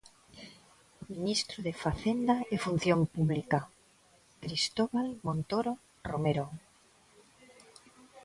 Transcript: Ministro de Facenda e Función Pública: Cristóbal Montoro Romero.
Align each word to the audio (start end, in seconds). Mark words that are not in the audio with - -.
Ministro 1.15 1.57
de 1.67 1.73
Facenda 1.83 2.35
e 2.53 2.55
Función 2.65 2.99
Pública: 3.13 3.59
Cristóbal 4.43 5.07
Montoro 5.25 5.71
Romero. 6.09 6.45